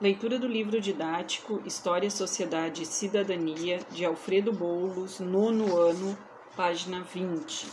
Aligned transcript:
Leitura 0.00 0.38
do 0.38 0.46
livro 0.46 0.80
didático 0.80 1.60
História, 1.66 2.10
Sociedade 2.10 2.84
e 2.84 2.86
Cidadania, 2.86 3.80
de 3.90 4.02
Alfredo 4.02 4.50
Boulos, 4.50 5.20
nono 5.20 5.76
ano, 5.76 6.16
página 6.56 7.02
20. 7.02 7.70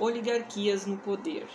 Oligarquias 0.00 0.86
no 0.86 0.96
poder. 0.96 1.46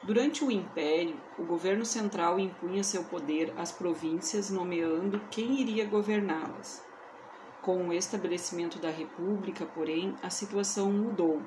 Durante 0.00 0.44
o 0.44 0.50
Império, 0.52 1.20
o 1.36 1.42
governo 1.42 1.84
central 1.84 2.38
impunha 2.38 2.84
seu 2.84 3.02
poder 3.02 3.52
às 3.56 3.72
províncias, 3.72 4.48
nomeando 4.48 5.20
quem 5.28 5.60
iria 5.60 5.84
governá-las. 5.84 6.80
Com 7.60 7.88
o 7.88 7.92
estabelecimento 7.92 8.78
da 8.78 8.90
República, 8.90 9.66
porém, 9.66 10.14
a 10.22 10.30
situação 10.30 10.92
mudou. 10.92 11.42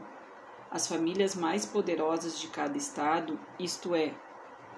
As 0.70 0.86
famílias 0.86 1.34
mais 1.34 1.66
poderosas 1.66 2.38
de 2.38 2.48
cada 2.48 2.78
estado, 2.78 3.40
isto 3.58 3.96
é, 3.96 4.14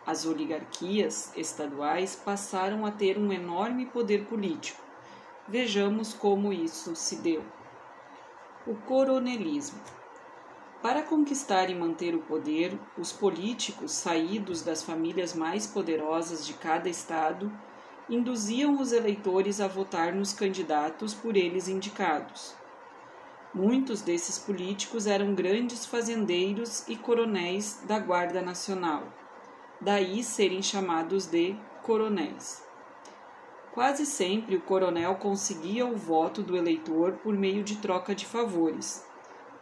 as 0.05 0.25
oligarquias 0.25 1.31
estaduais 1.35 2.15
passaram 2.15 2.85
a 2.85 2.91
ter 2.91 3.17
um 3.17 3.31
enorme 3.31 3.85
poder 3.85 4.25
político. 4.25 4.81
Vejamos 5.47 6.13
como 6.13 6.51
isso 6.51 6.95
se 6.95 7.17
deu. 7.17 7.43
O 8.67 8.75
coronelismo. 8.75 9.79
Para 10.81 11.01
conquistar 11.01 11.69
e 11.69 11.75
manter 11.75 12.13
o 12.13 12.21
poder, 12.21 12.77
os 12.97 13.13
políticos 13.13 13.93
saídos 13.93 14.61
das 14.61 14.83
famílias 14.83 15.33
mais 15.33 15.65
poderosas 15.65 16.45
de 16.45 16.53
cada 16.53 16.89
estado 16.89 17.51
induziam 18.09 18.81
os 18.81 18.91
eleitores 18.91 19.61
a 19.61 19.67
votar 19.67 20.13
nos 20.13 20.33
candidatos 20.33 21.13
por 21.13 21.37
eles 21.37 21.69
indicados. 21.69 22.53
Muitos 23.53 24.01
desses 24.01 24.37
políticos 24.37 25.07
eram 25.07 25.33
grandes 25.33 25.85
fazendeiros 25.85 26.85
e 26.89 26.97
coronéis 26.97 27.81
da 27.87 27.99
Guarda 27.99 28.41
Nacional 28.41 29.22
daí 29.83 30.23
serem 30.23 30.61
chamados 30.61 31.25
de 31.25 31.55
coronéis. 31.83 32.65
Quase 33.73 34.05
sempre 34.05 34.55
o 34.55 34.61
coronel 34.61 35.15
conseguia 35.15 35.85
o 35.85 35.97
voto 35.97 36.41
do 36.41 36.55
eleitor 36.55 37.13
por 37.23 37.33
meio 37.35 37.63
de 37.63 37.77
troca 37.77 38.15
de 38.15 38.25
favores. 38.25 39.05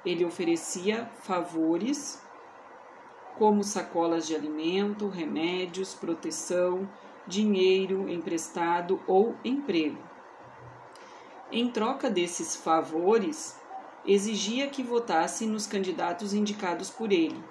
Ele 0.05 0.23
oferecia 0.23 1.05
favores 1.23 2.21
como 3.35 3.63
sacolas 3.63 4.27
de 4.27 4.35
alimento, 4.35 5.07
remédios, 5.07 5.95
proteção, 5.95 6.87
dinheiro 7.25 8.07
emprestado 8.07 9.01
ou 9.07 9.35
emprego. 9.43 9.97
Em 11.51 11.67
troca 11.71 12.11
desses 12.11 12.55
favores, 12.55 13.59
exigia 14.05 14.67
que 14.67 14.83
votassem 14.83 15.47
nos 15.47 15.65
candidatos 15.65 16.33
indicados 16.33 16.91
por 16.91 17.11
ele 17.11 17.41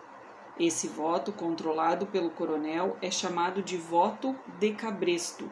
esse 0.60 0.86
voto, 0.86 1.32
controlado 1.32 2.06
pelo 2.06 2.28
coronel, 2.30 2.98
é 3.00 3.10
chamado 3.10 3.62
de 3.62 3.78
voto 3.78 4.36
de 4.58 4.74
cabresto. 4.74 5.50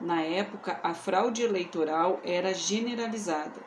Na 0.00 0.22
época, 0.22 0.80
a 0.82 0.94
fraude 0.94 1.42
eleitoral 1.42 2.18
era 2.24 2.54
generalizada. 2.54 3.60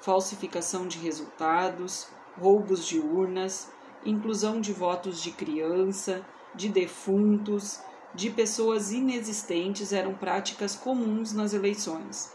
Falsificação 0.00 0.88
de 0.88 0.98
resultados, 0.98 2.08
roubos 2.40 2.86
de 2.86 2.98
urnas, 2.98 3.70
inclusão 4.02 4.62
de 4.62 4.72
votos 4.72 5.22
de 5.22 5.30
criança, 5.30 6.24
de 6.54 6.70
defuntos, 6.70 7.80
de 8.14 8.30
pessoas 8.30 8.92
inexistentes 8.92 9.92
eram 9.92 10.14
práticas 10.14 10.74
comuns 10.74 11.34
nas 11.34 11.52
eleições. 11.52 12.32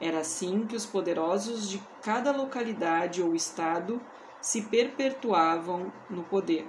Era 0.00 0.18
assim 0.18 0.66
que 0.66 0.74
os 0.74 0.84
poderosos 0.84 1.70
de 1.70 1.80
cada 2.02 2.32
localidade 2.32 3.22
ou 3.22 3.36
estado 3.36 4.00
se 4.40 4.62
perpetuavam 4.62 5.92
no 6.08 6.22
poder. 6.22 6.66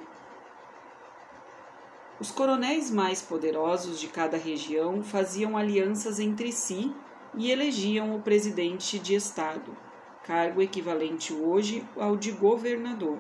Os 2.20 2.32
coronéis 2.32 2.90
mais 2.90 3.22
poderosos 3.22 4.00
de 4.00 4.08
cada 4.08 4.38
região 4.38 5.04
faziam 5.04 5.56
alianças 5.56 6.20
entre 6.20 6.52
si 6.52 6.92
e 7.36 7.52
elegiam 7.52 8.16
o 8.16 8.22
presidente 8.22 8.98
de 8.98 9.14
estado, 9.14 9.78
cargo 10.24 10.62
equivalente 10.62 11.32
hoje 11.32 11.88
ao 11.96 12.18
de 12.18 12.32
governador. 12.32 13.20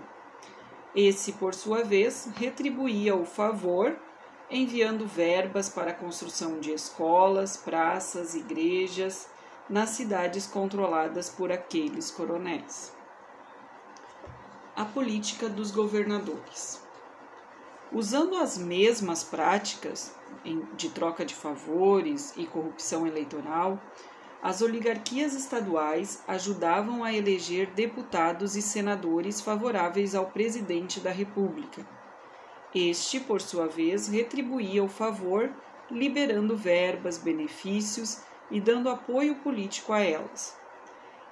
Esse, 0.96 1.34
por 1.34 1.53
sua 1.53 1.84
vez, 1.84 2.28
retribuía 2.36 3.16
o 3.16 3.24
favor 3.24 3.96
enviando 4.50 5.06
verbas 5.06 5.69
para 5.69 5.91
a 5.91 5.94
construção 5.94 6.59
de 6.59 6.72
escolas, 6.72 7.56
praças, 7.56 8.34
igrejas 8.34 9.30
nas 9.69 9.90
cidades 9.90 10.47
controladas 10.47 11.30
por 11.30 11.52
aqueles 11.52 12.09
coronéis 12.09 12.97
a 14.78 14.86
política 14.86 15.50
dos 15.50 15.72
governadores. 15.72 16.80
Usando 17.92 18.36
as 18.36 18.60
mesmas 18.60 19.24
práticas 19.24 20.14
de 20.76 20.90
troca 20.90 21.26
de 21.26 21.34
favores 21.34 22.32
e 22.38 22.46
corrupção 22.46 23.08
eleitoral, 23.08 23.82
as 24.40 24.62
oligarquias 24.62 25.34
estaduais 25.34 26.22
ajudavam 26.28 27.04
a 27.04 27.12
eleger 27.12 27.72
deputados 27.72 28.56
e 28.56 28.62
senadores 28.62 29.42
favoráveis 29.42 30.14
ao 30.14 30.28
presidente 30.28 31.00
da 31.00 31.10
República. 31.10 31.84
Este, 32.76 33.20
por 33.20 33.42
sua 33.42 33.66
vez, 33.66 34.08
retribuía 34.08 34.84
o 34.84 34.88
favor, 34.88 35.50
liberando 35.90 36.56
verbas, 36.56 37.18
benefícios 37.18 38.20
e 38.52 38.62
dando 38.62 38.92
apoio 38.92 39.38
político 39.38 39.92
a 39.92 40.02
elas. 40.02 40.56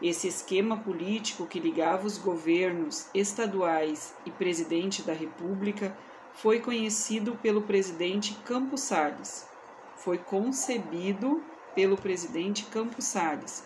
Esse 0.02 0.28
esquema 0.28 0.78
político 0.78 1.46
que 1.46 1.60
ligava 1.60 2.06
os 2.06 2.18
governos 2.18 3.08
estaduais 3.14 4.14
e 4.26 4.32
presidente 4.32 5.02
da 5.02 5.14
República 5.14 5.98
foi 6.34 6.60
conhecido 6.60 7.38
pelo 7.42 7.62
presidente 7.62 8.38
Campos 8.44 8.82
Salles. 8.82 9.48
Foi 9.96 10.18
concebido 10.18 11.42
pelo 11.74 11.96
presidente 11.96 12.66
Campos 12.66 13.06
Salles 13.06 13.64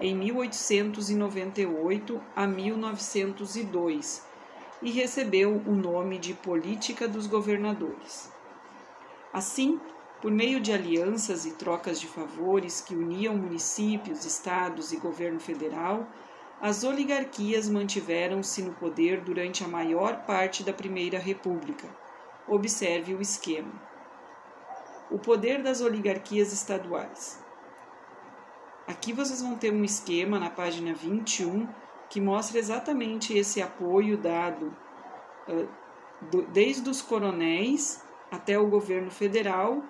em 0.00 0.16
1898 0.16 2.22
a 2.34 2.46
1902 2.46 4.24
e 4.82 4.90
recebeu 4.90 5.62
o 5.66 5.72
nome 5.72 6.18
de 6.18 6.34
Política 6.34 7.06
dos 7.06 7.26
Governadores. 7.26 8.30
Assim, 9.32 9.80
por 10.22 10.30
meio 10.30 10.60
de 10.60 10.72
alianças 10.72 11.44
e 11.44 11.50
trocas 11.50 12.00
de 12.00 12.06
favores 12.06 12.80
que 12.80 12.94
uniam 12.94 13.36
municípios, 13.36 14.24
estados 14.24 14.92
e 14.92 14.96
governo 14.96 15.40
federal, 15.40 16.06
as 16.60 16.84
oligarquias 16.84 17.68
mantiveram-se 17.68 18.62
no 18.62 18.72
poder 18.74 19.20
durante 19.20 19.64
a 19.64 19.68
maior 19.68 20.24
parte 20.24 20.62
da 20.62 20.72
Primeira 20.72 21.18
República. 21.18 21.88
Observe 22.46 23.14
o 23.14 23.20
esquema. 23.20 23.72
O 25.10 25.18
poder 25.18 25.60
das 25.60 25.80
oligarquias 25.80 26.52
estaduais. 26.52 27.42
Aqui 28.86 29.12
vocês 29.12 29.42
vão 29.42 29.56
ter 29.56 29.72
um 29.72 29.82
esquema 29.82 30.38
na 30.38 30.50
página 30.50 30.94
21 30.94 31.66
que 32.08 32.20
mostra 32.20 32.60
exatamente 32.60 33.36
esse 33.36 33.60
apoio 33.60 34.16
dado 34.16 34.76
do, 36.30 36.42
desde 36.42 36.88
os 36.88 37.02
coronéis 37.02 38.04
até 38.30 38.56
o 38.56 38.68
governo 38.68 39.10
federal 39.10 39.82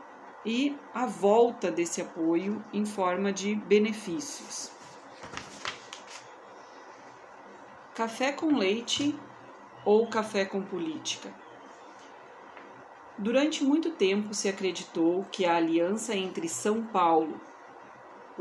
e 0.44 0.76
a 0.92 1.06
volta 1.06 1.70
desse 1.70 2.00
apoio 2.00 2.64
em 2.72 2.84
forma 2.84 3.32
de 3.32 3.54
benefícios. 3.54 4.70
Café 7.94 8.32
com 8.32 8.56
leite 8.56 9.14
ou 9.84 10.06
café 10.08 10.44
com 10.44 10.62
política? 10.62 11.32
Durante 13.18 13.62
muito 13.62 13.90
tempo 13.90 14.34
se 14.34 14.48
acreditou 14.48 15.24
que 15.30 15.44
a 15.44 15.56
aliança 15.56 16.14
entre 16.14 16.48
São 16.48 16.82
Paulo, 16.82 17.40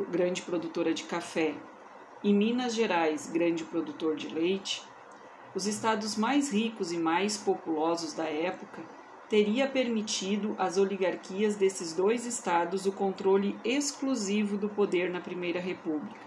grande 0.10 0.42
produtora 0.42 0.94
de 0.94 1.04
café, 1.04 1.54
e 2.24 2.34
Minas 2.34 2.74
Gerais, 2.74 3.28
grande 3.28 3.64
produtor 3.64 4.16
de 4.16 4.30
leite, 4.30 4.84
os 5.54 5.68
estados 5.68 6.16
mais 6.16 6.52
ricos 6.52 6.92
e 6.92 6.98
mais 6.98 7.36
populosos 7.36 8.14
da 8.14 8.26
época, 8.26 8.82
teria 9.32 9.66
permitido 9.66 10.54
às 10.60 10.76
oligarquias 10.76 11.56
desses 11.56 11.94
dois 11.94 12.26
estados 12.26 12.86
o 12.86 12.92
controle 12.92 13.58
exclusivo 13.64 14.58
do 14.58 14.68
poder 14.68 15.10
na 15.10 15.22
Primeira 15.22 15.58
República. 15.58 16.20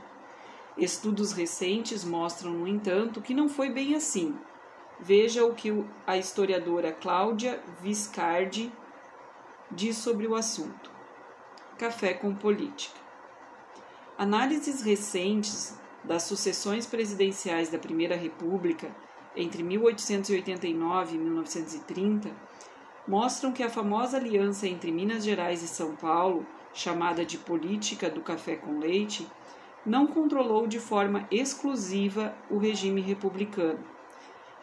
Estudos 0.75 1.33
recentes 1.33 2.03
mostram, 2.03 2.55
no 2.55 2.67
entanto, 2.67 3.21
que 3.21 3.35
não 3.35 3.47
foi 3.47 3.69
bem 3.69 3.95
assim. 3.95 4.35
Veja 4.99 5.45
o 5.45 5.53
que 5.55 5.85
a 6.07 6.17
historiadora 6.17 6.93
Cláudia 6.93 7.63
Viscardi 7.83 8.73
diz 9.71 9.99
sobre 9.99 10.27
o 10.27 10.35
assunto. 10.35 10.91
Café 11.77 12.15
com 12.15 12.35
política. 12.35 12.99
Análises 14.17 14.81
recentes 14.81 15.79
das 16.03 16.23
sucessões 16.23 16.87
presidenciais 16.87 17.69
da 17.69 17.79
Primeira 17.79 18.17
República 18.17 18.91
entre 19.37 19.63
1889 19.63 21.17
e 21.17 21.19
1930 21.19 22.54
mostram 23.07 23.53
que 23.53 23.63
a 23.63 23.69
famosa 23.69 24.17
aliança 24.17 24.67
entre 24.67 24.91
Minas 24.91 25.25
Gerais 25.25 25.63
e 25.63 25.69
São 25.69 25.95
Paulo, 25.95 26.47
chamada 26.73 27.25
de 27.25 27.39
política 27.39 28.11
do 28.11 28.23
café 28.23 28.57
com 28.57 28.79
leite, 28.79 29.27
não 29.85 30.07
controlou 30.07 30.67
de 30.67 30.81
forma 30.81 31.27
exclusiva 31.31 32.35
o 32.51 32.57
regime 32.57 33.01
republicano. 33.01 33.85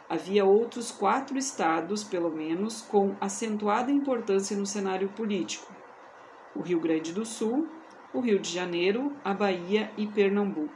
Havia 0.10 0.44
outros 0.44 0.92
quatro 0.92 1.38
estados, 1.38 2.04
pelo 2.04 2.30
menos, 2.32 2.82
com 2.82 3.16
acentuada 3.22 3.92
importância 3.92 4.58
no 4.58 4.66
cenário 4.66 5.08
político, 5.10 5.72
o 6.56 6.62
Rio 6.62 6.82
Grande 6.82 7.14
do 7.14 7.24
Sul, 7.24 7.68
o 8.14 8.20
Rio 8.20 8.40
de 8.40 8.50
Janeiro, 8.50 9.14
a 9.24 9.34
Bahia 9.34 9.90
e 9.98 10.06
Pernambuco. 10.06 10.74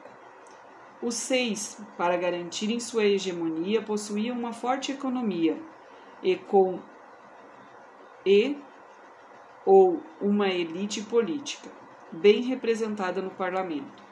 Os 1.01 1.15
seis, 1.15 1.81
para 1.97 2.15
garantirem 2.15 2.79
sua 2.79 3.03
hegemonia, 3.03 3.81
possuíam 3.81 4.37
uma 4.37 4.53
forte 4.53 4.93
economia 4.93 5.61
e 6.23 6.37
com 6.37 6.79
e 8.25 8.57
ou 9.65 10.01
uma 10.21 10.47
elite 10.47 11.01
política, 11.01 11.69
bem 12.11 12.41
representada 12.43 13.21
no 13.21 13.31
parlamento. 13.31 14.03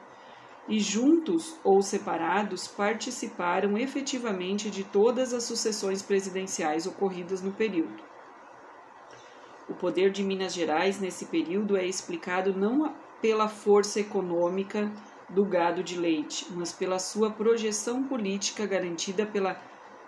E 0.66 0.80
juntos 0.80 1.56
ou 1.62 1.82
separados 1.82 2.66
participaram 2.66 3.76
efetivamente 3.76 4.70
de 4.70 4.82
todas 4.82 5.34
as 5.34 5.44
sucessões 5.44 6.02
presidenciais 6.02 6.86
ocorridas 6.86 7.42
no 7.42 7.52
período. 7.52 8.02
O 9.68 9.74
poder 9.74 10.10
de 10.10 10.22
Minas 10.22 10.54
Gerais 10.54 11.00
nesse 11.00 11.26
período 11.26 11.76
é 11.76 11.84
explicado 11.84 12.54
não 12.54 12.94
pela 13.20 13.48
força 13.48 14.00
econômica 14.00 14.90
do 15.28 15.44
gado 15.44 15.82
de 15.82 15.98
leite, 15.98 16.46
mas 16.50 16.72
pela 16.72 16.98
sua 16.98 17.30
projeção 17.30 18.02
política 18.04 18.66
garantida 18.66 19.24
pela 19.24 19.54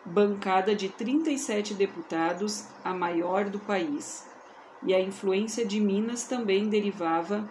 bancada 0.06 0.75
de 0.75 0.88
37 0.88 1.75
deputados, 1.75 2.67
a 2.85 2.94
maior 2.94 3.47
do 3.47 3.58
país. 3.58 4.26
E 4.82 4.94
a 4.94 5.00
influência 5.00 5.67
de 5.67 5.81
Minas 5.81 6.25
também 6.25 6.69
derivava 6.69 7.49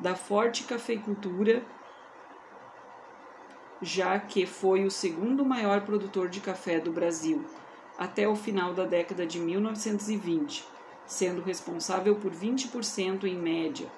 da 0.00 0.14
forte 0.14 0.64
cafeicultura, 0.64 1.62
já 3.80 4.18
que 4.18 4.44
foi 4.44 4.84
o 4.84 4.90
segundo 4.90 5.44
maior 5.44 5.82
produtor 5.82 6.28
de 6.28 6.40
café 6.40 6.80
do 6.80 6.92
Brasil 6.92 7.44
até 7.98 8.26
o 8.26 8.34
final 8.34 8.74
da 8.74 8.84
década 8.84 9.24
de 9.24 9.38
1920, 9.38 10.64
sendo 11.06 11.42
responsável 11.42 12.16
por 12.16 12.32
20% 12.32 13.24
em 13.24 13.36
média 13.36 13.88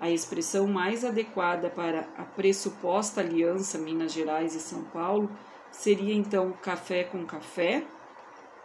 a 0.00 0.10
expressão 0.10 0.66
mais 0.66 1.04
adequada 1.04 1.68
para 1.68 2.08
a 2.16 2.24
pressuposta 2.24 3.20
aliança 3.20 3.76
Minas 3.76 4.12
Gerais 4.12 4.54
e 4.54 4.60
São 4.60 4.82
Paulo 4.84 5.30
seria 5.70 6.14
então 6.14 6.52
café 6.52 7.04
com 7.04 7.24
café 7.24 7.84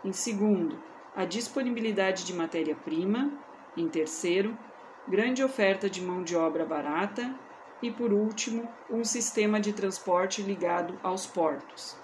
Em 0.05 0.13
segundo, 0.13 0.79
a 1.17 1.25
disponibilidade 1.25 2.27
de 2.27 2.35
matéria-prima. 2.35 3.33
Em 3.77 3.89
terceiro, 3.89 4.57
grande 5.09 5.43
oferta 5.43 5.89
de 5.89 6.03
mão 6.03 6.23
de 6.23 6.37
obra 6.37 6.65
barata. 6.65 7.35
E 7.83 7.91
por 7.91 8.13
último, 8.13 8.69
um 8.89 9.03
sistema 9.03 9.59
de 9.59 9.73
transporte 9.73 10.41
ligado 10.41 10.97
aos 11.03 11.27
portos. 11.27 11.97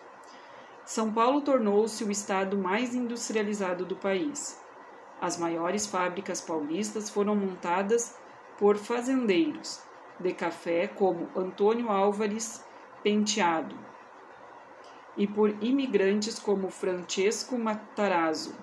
São 0.85 1.13
Paulo 1.13 1.41
tornou-se 1.41 2.03
o 2.03 2.11
estado 2.11 2.59
mais 2.59 2.97
industrializado 2.97 3.85
do 3.85 3.95
país. 3.95 4.61
As 5.21 5.39
maiores 5.39 5.87
fábricas 5.87 6.41
paulistas 6.41 7.09
foram 7.11 7.37
montadas 7.37 8.17
por 8.59 8.77
fazendeiros 8.77 9.81
de 10.19 10.33
café 10.33 10.89
como 10.89 11.29
Antônio 11.37 11.91
Álvares 11.91 12.65
Penteado 13.03 13.79
e 15.17 15.27
por 15.27 15.51
imigrantes 15.63 16.39
como 16.39 16.71
Francesco 16.71 17.59
Matarazzo. 17.59 18.55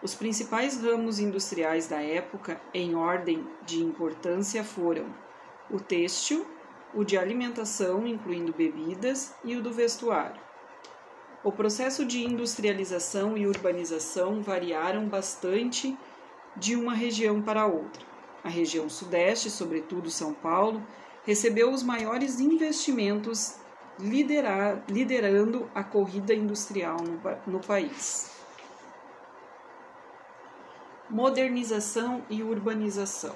Os 0.00 0.14
principais 0.14 0.80
ramos 0.80 1.18
industriais 1.18 1.88
da 1.88 2.00
época, 2.00 2.60
em 2.72 2.94
ordem 2.94 3.44
de 3.66 3.82
importância, 3.82 4.62
foram 4.62 5.12
o 5.68 5.80
têxtil, 5.80 6.46
o 6.94 7.02
de 7.02 7.18
alimentação, 7.18 8.06
incluindo 8.06 8.52
bebidas, 8.52 9.34
e 9.44 9.56
o 9.56 9.62
do 9.62 9.72
vestuário. 9.72 10.40
O 11.42 11.50
processo 11.50 12.04
de 12.04 12.24
industrialização 12.24 13.36
e 13.36 13.46
urbanização 13.46 14.40
variaram 14.40 15.08
bastante 15.08 15.96
de 16.56 16.76
uma 16.76 16.94
região 16.94 17.42
para 17.42 17.66
outra. 17.66 18.06
A 18.44 18.48
região 18.48 18.88
Sudeste, 18.88 19.50
sobretudo 19.50 20.10
São 20.10 20.32
Paulo, 20.32 20.80
recebeu 21.24 21.72
os 21.72 21.82
maiores 21.82 22.38
investimentos 22.38 23.56
liderar, 23.98 24.84
liderando 24.88 25.68
a 25.74 25.82
corrida 25.82 26.32
industrial 26.32 26.98
no, 27.00 27.52
no 27.52 27.60
país. 27.60 28.37
Modernização 31.10 32.22
e 32.28 32.42
urbanização. 32.42 33.34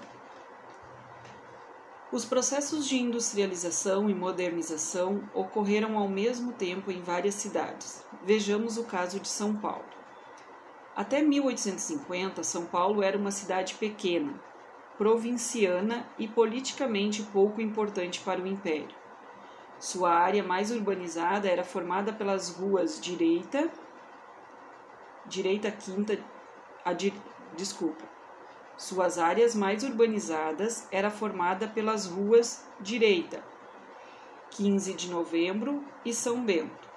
Os 2.13 2.23
processos 2.23 2.87
de 2.87 3.01
industrialização 3.01 4.11
e 4.11 4.15
modernização 4.15 5.27
ocorreram 5.33 5.97
ao 5.97 6.07
mesmo 6.07 6.53
tempo 6.53 6.91
em 6.91 7.01
várias 7.01 7.35
cidades. 7.35 8.05
Vejamos 8.23 8.77
o 8.77 8.85
caso 8.85 9.19
de 9.19 9.29
São 9.29 9.57
Paulo. 9.57 9.87
Até 10.95 11.23
1850, 11.23 12.43
São 12.43 12.67
Paulo 12.67 13.03
era 13.03 13.17
uma 13.17 13.31
cidade 13.31 13.75
pequena, 13.77 14.35
provinciana 14.99 16.07
e 16.19 16.29
politicamente 16.29 17.23
pouco 17.23 17.63
importante 17.63 18.21
para 18.21 18.43
o 18.43 18.47
império. 18.47 18.95
Sua 19.81 20.13
área 20.13 20.43
mais 20.43 20.71
urbanizada 20.71 21.49
era 21.49 21.65
formada 21.65 22.13
pelas 22.13 22.51
ruas 22.51 23.01
Direita, 23.01 23.71
Direita 25.25 25.71
Quinta, 25.71 26.23
a 26.85 26.93
desculpa. 27.57 28.05
Suas 28.77 29.19
áreas 29.19 29.55
mais 29.55 29.85
urbanizadas 29.85 30.89
era 30.91 31.11
formada 31.11 31.69
pelas 31.69 32.07
ruas 32.07 32.67
Direita, 32.81 33.45
15 34.51 34.95
de 34.95 35.11
Novembro 35.11 35.85
e 36.05 36.13
São 36.13 36.45
Bento. 36.45 36.91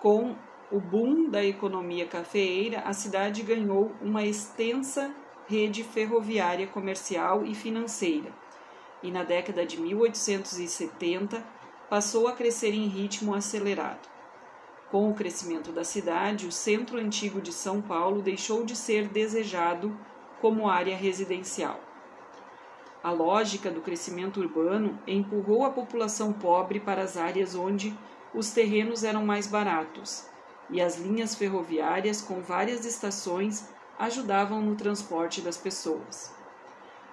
Com 0.00 0.36
o 0.70 0.78
boom 0.78 1.28
da 1.28 1.44
economia 1.44 2.06
cafeeira, 2.06 2.80
a 2.80 2.92
cidade 2.92 3.42
ganhou 3.42 3.92
uma 4.00 4.24
extensa 4.24 5.14
rede 5.46 5.82
ferroviária 5.82 6.66
comercial 6.66 7.44
e 7.44 7.54
financeira, 7.54 8.30
e 9.02 9.10
na 9.10 9.24
década 9.24 9.64
de 9.64 9.80
1870 9.80 11.42
passou 11.88 12.28
a 12.28 12.32
crescer 12.32 12.74
em 12.74 12.86
ritmo 12.86 13.34
acelerado. 13.34 14.17
Com 14.90 15.10
o 15.10 15.14
crescimento 15.14 15.70
da 15.70 15.84
cidade, 15.84 16.46
o 16.46 16.52
centro 16.52 16.98
antigo 16.98 17.42
de 17.42 17.52
São 17.52 17.82
Paulo 17.82 18.22
deixou 18.22 18.64
de 18.64 18.74
ser 18.74 19.06
desejado 19.06 19.94
como 20.40 20.68
área 20.68 20.96
residencial. 20.96 21.78
A 23.02 23.10
lógica 23.10 23.70
do 23.70 23.82
crescimento 23.82 24.40
urbano 24.40 24.98
empurrou 25.06 25.66
a 25.66 25.70
população 25.70 26.32
pobre 26.32 26.80
para 26.80 27.02
as 27.02 27.18
áreas 27.18 27.54
onde 27.54 27.96
os 28.34 28.50
terrenos 28.50 29.04
eram 29.04 29.24
mais 29.26 29.46
baratos, 29.46 30.26
e 30.70 30.80
as 30.80 30.98
linhas 30.98 31.34
ferroviárias 31.34 32.22
com 32.22 32.40
várias 32.40 32.86
estações 32.86 33.68
ajudavam 33.98 34.62
no 34.62 34.74
transporte 34.74 35.42
das 35.42 35.58
pessoas. 35.58 36.34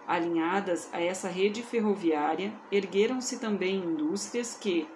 Alinhadas 0.08 0.90
a 0.94 1.02
essa 1.02 1.28
rede 1.28 1.62
ferroviária, 1.62 2.54
ergueram-se 2.72 3.40
também 3.40 3.78
indústrias 3.78 4.56
que, 4.56 4.88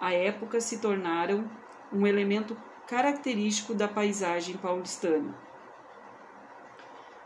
à 0.00 0.12
época, 0.12 0.60
se 0.60 0.78
tornaram 0.78 1.44
um 1.92 2.06
elemento 2.06 2.56
característico 2.86 3.74
da 3.74 3.86
paisagem 3.86 4.56
paulistana. 4.56 5.34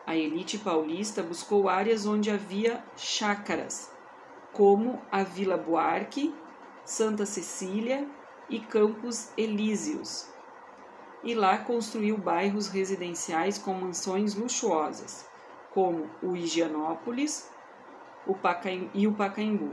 A 0.07 0.17
elite 0.17 0.59
paulista 0.59 1.23
buscou 1.23 1.69
áreas 1.69 2.07
onde 2.07 2.31
havia 2.31 2.85
chácaras, 2.97 3.93
como 4.53 5.03
a 5.11 5.23
Vila 5.23 5.57
Buarque, 5.57 6.35
Santa 6.85 7.27
Cecília 7.27 8.09
e 8.49 8.61
Campos 8.61 9.31
Elíseos, 9.37 10.33
e 11.25 11.35
lá 11.35 11.59
construiu 11.59 12.17
bairros 12.17 12.69
residenciais 12.69 13.59
com 13.59 13.75
mansões 13.75 14.37
luxuosas, 14.37 15.29
como 15.75 16.09
o 16.23 16.37
Higienópolis 16.37 17.51
e 18.95 19.07
o 19.07 19.13
Pacaembu. 19.13 19.73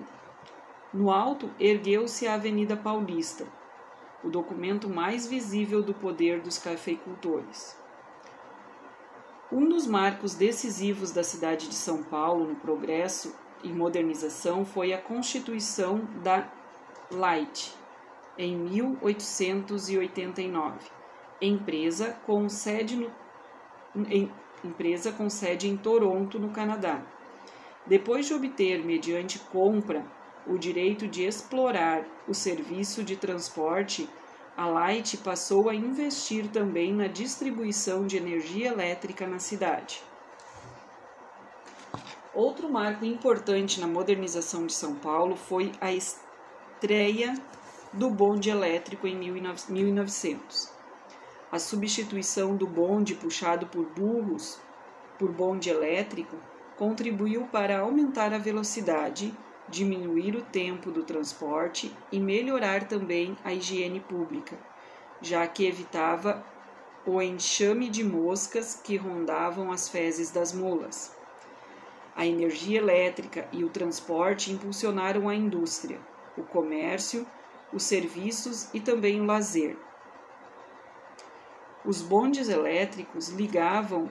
No 0.92 1.12
alto 1.12 1.52
ergueu-se 1.60 2.28
a 2.28 2.34
Avenida 2.34 2.76
Paulista, 2.76 3.48
o 4.24 4.30
documento 4.30 4.90
mais 4.90 5.28
visível 5.28 5.84
do 5.84 5.94
poder 5.94 6.42
dos 6.42 6.58
cafeicultores. 6.58 7.78
Um 9.52 9.68
dos 9.68 9.86
marcos 9.86 10.34
decisivos 10.34 11.12
da 11.12 11.24
cidade 11.24 11.68
de 11.68 11.76
São 11.76 12.02
Paulo 12.04 12.46
no 12.46 12.56
progresso 12.56 13.36
e 13.62 13.68
modernização 13.72 14.66
foi 14.66 14.94
a 14.94 14.98
constituição 14.98 16.08
da 16.24 16.50
Light, 17.12 17.76
em 18.38 18.56
1889, 18.58 20.90
empresa 21.40 22.18
com 22.26 22.50
sede, 22.50 22.96
no, 22.96 23.12
em, 24.10 24.32
empresa 24.64 25.12
com 25.12 25.30
sede 25.30 25.68
em 25.68 25.78
Toronto, 25.78 26.40
no 26.40 26.50
Canadá. 26.50 27.04
Depois 27.86 28.26
de 28.26 28.34
obter, 28.34 28.84
mediante 28.84 29.38
compra, 29.38 30.04
o 30.46 30.58
direito 30.58 31.08
de 31.08 31.24
explorar 31.24 32.06
o 32.28 32.34
serviço 32.34 33.04
de 33.04 33.16
transporte, 33.16 34.10
a 34.56 34.68
Light 34.68 35.18
passou 35.18 35.70
a 35.70 35.76
investir 35.76 36.48
também 36.50 36.94
na 36.94 37.08
distribuição 37.08 38.06
de 38.06 38.18
energia 38.18 38.70
elétrica 38.70 39.26
na 39.26 39.40
cidade. 39.40 40.04
Outro 42.34 42.70
marco 42.70 43.06
importante 43.06 43.80
na 43.80 43.88
modernização 43.88 44.66
de 44.66 44.74
São 44.74 44.96
Paulo 44.96 45.36
foi 45.36 45.72
a 45.80 45.92
estreia 45.92 47.36
do 47.92 48.10
bonde 48.10 48.50
elétrico 48.50 49.08
em 49.08 49.16
1900. 49.16 50.72
A 51.52 51.60
substituição 51.60 52.56
do 52.56 52.66
bonde 52.66 53.14
puxado 53.14 53.68
por 53.68 53.86
burros 53.86 54.60
por 55.20 55.32
bonde 55.32 55.70
elétrico 55.70 56.36
contribuiu 56.76 57.48
para 57.52 57.80
aumentar 57.80 58.34
a 58.34 58.40
velocidade, 58.40 59.32
diminuir 59.70 60.36
o 60.36 60.42
tempo 60.42 60.92
do 60.92 61.04
transporte 61.04 61.96
e 62.12 62.20
melhorar 62.20 62.88
também 62.88 63.38
a 63.44 63.54
higiene 63.54 64.00
pública, 64.00 64.58
já 65.22 65.48
que 65.48 65.66
evitava 65.66 66.44
o 67.06 67.22
enxame 67.22 67.90
de 67.90 68.04
moscas 68.04 68.80
que 68.84 68.96
rondavam 68.96 69.72
as 69.72 69.90
fezes 69.90 70.32
das 70.32 70.54
mulas. 70.54 71.16
A 72.16 72.26
energia 72.26 72.80
elétrica 72.80 73.48
e 73.52 73.64
o 73.64 73.70
transporte 73.70 74.52
impulsionaram 74.52 75.28
a 75.28 75.36
indústria, 75.36 76.00
o 76.38 76.44
comércio 76.44 77.26
os 77.74 77.84
serviços 77.84 78.70
e 78.74 78.80
também 78.80 79.20
o 79.20 79.26
lazer. 79.26 79.76
Os 81.84 82.02
bondes 82.02 82.48
elétricos 82.48 83.30
ligavam 83.30 84.10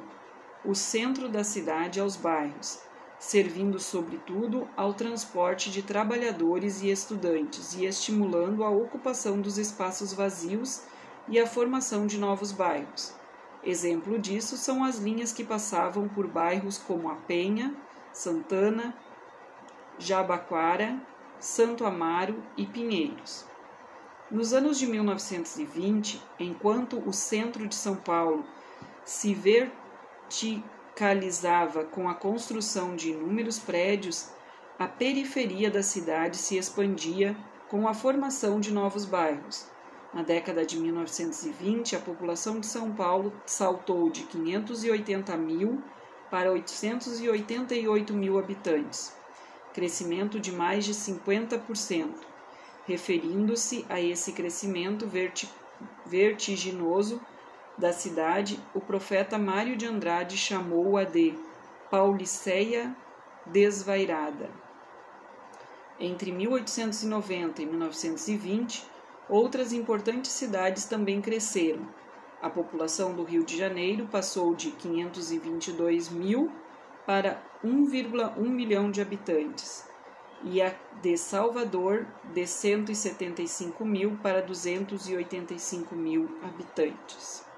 o 0.64 0.74
centro 0.74 1.28
da 1.28 1.44
cidade 1.44 2.00
aos 2.00 2.16
bairros, 2.16 2.80
servindo 3.22 3.78
sobretudo 3.78 4.68
ao 4.76 4.92
transporte 4.92 5.70
de 5.70 5.80
trabalhadores 5.80 6.82
e 6.82 6.90
estudantes 6.90 7.72
e 7.72 7.86
estimulando 7.86 8.64
a 8.64 8.68
ocupação 8.68 9.40
dos 9.40 9.58
espaços 9.58 10.12
vazios 10.12 10.82
e 11.28 11.38
a 11.38 11.46
formação 11.46 12.04
de 12.04 12.18
novos 12.18 12.50
bairros. 12.50 13.14
Exemplo 13.62 14.18
disso 14.18 14.56
são 14.56 14.82
as 14.82 14.98
linhas 14.98 15.32
que 15.32 15.44
passavam 15.44 16.08
por 16.08 16.26
bairros 16.26 16.78
como 16.78 17.08
a 17.08 17.14
Penha, 17.14 17.72
Santana, 18.12 18.92
Jabaquara, 20.00 21.00
Santo 21.38 21.86
Amaro 21.86 22.42
e 22.56 22.66
Pinheiros. 22.66 23.44
Nos 24.32 24.52
anos 24.52 24.80
de 24.80 24.86
1920, 24.88 26.20
enquanto 26.40 26.98
o 27.08 27.12
centro 27.12 27.68
de 27.68 27.76
São 27.76 27.94
Paulo 27.94 28.44
se 29.04 29.32
verticalizava 30.92 31.84
com 31.84 32.08
a 32.08 32.14
construção 32.14 32.94
de 32.94 33.10
inúmeros 33.10 33.58
prédios, 33.58 34.28
a 34.78 34.86
periferia 34.86 35.70
da 35.70 35.82
cidade 35.82 36.36
se 36.36 36.56
expandia 36.56 37.36
com 37.68 37.88
a 37.88 37.94
formação 37.94 38.60
de 38.60 38.70
novos 38.70 39.06
bairros. 39.06 39.66
Na 40.12 40.22
década 40.22 40.66
de 40.66 40.78
1920, 40.78 41.96
a 41.96 41.98
população 41.98 42.60
de 42.60 42.66
São 42.66 42.92
Paulo 42.92 43.32
saltou 43.46 44.10
de 44.10 44.24
580 44.24 45.34
mil 45.38 45.82
para 46.30 46.52
888 46.52 48.12
mil 48.12 48.38
habitantes, 48.38 49.16
crescimento 49.72 50.38
de 50.38 50.52
mais 50.52 50.84
de 50.84 50.92
50%. 50.92 52.10
Referindo-se 52.84 53.86
a 53.88 54.00
esse 54.00 54.32
crescimento 54.32 55.08
vertiginoso 56.04 57.20
da 57.82 57.92
cidade, 57.92 58.60
o 58.72 58.80
profeta 58.80 59.36
Mário 59.36 59.76
de 59.76 59.86
Andrade 59.86 60.36
chamou-a 60.36 61.02
de 61.02 61.34
Pauliceia 61.90 62.94
desvairada. 63.44 64.48
Entre 65.98 66.30
1890 66.30 67.60
e 67.60 67.66
1920, 67.66 68.86
outras 69.28 69.72
importantes 69.72 70.30
cidades 70.30 70.84
também 70.84 71.20
cresceram. 71.20 71.84
A 72.40 72.48
população 72.48 73.16
do 73.16 73.24
Rio 73.24 73.44
de 73.44 73.58
Janeiro 73.58 74.06
passou 74.06 74.54
de 74.54 74.70
522 74.70 76.08
mil 76.08 76.52
para 77.04 77.42
1,1 77.64 78.38
milhão 78.42 78.92
de 78.92 79.02
habitantes 79.02 79.84
e 80.44 80.62
a 80.62 80.72
de 81.02 81.16
Salvador 81.16 82.06
de 82.32 82.46
175 82.46 83.84
mil 83.84 84.18
para 84.22 84.40
285 84.40 85.96
mil 85.96 86.38
habitantes. 86.44 87.50